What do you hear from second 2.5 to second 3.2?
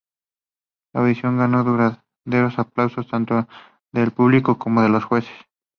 aplausos